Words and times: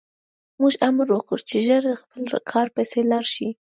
موږ 0.61 0.73
امر 0.87 1.07
وکړ 1.13 1.37
چې 1.49 1.57
ژر 1.65 1.83
خپل 2.01 2.21
کار 2.51 2.67
پسې 2.75 2.99
لاړ 3.11 3.25
شي 3.33 3.49